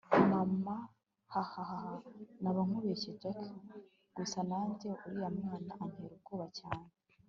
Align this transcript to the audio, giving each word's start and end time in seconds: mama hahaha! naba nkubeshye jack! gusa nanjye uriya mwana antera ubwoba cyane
mama 0.31 0.75
hahaha! 1.33 1.79
naba 2.41 2.59
nkubeshye 2.67 3.11
jack! 3.21 3.37
gusa 4.15 4.39
nanjye 4.49 4.87
uriya 5.03 5.29
mwana 5.37 5.71
antera 5.83 6.13
ubwoba 6.15 6.47
cyane 6.57 6.87